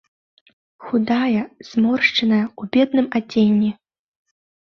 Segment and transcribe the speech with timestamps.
[0.85, 3.69] Худая, зморшчаная, у бедным адзенні.